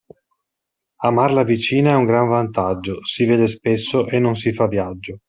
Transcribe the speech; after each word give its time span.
Amar 1.09 1.31
la 1.31 1.43
vicina 1.43 1.91
è 1.91 1.93
un 1.93 2.05
gran 2.05 2.27
vantaggio, 2.27 3.05
si 3.05 3.23
vede 3.27 3.45
spesso 3.45 4.07
e 4.07 4.17
non 4.17 4.33
si 4.33 4.51
fa 4.51 4.65
viaggio. 4.65 5.19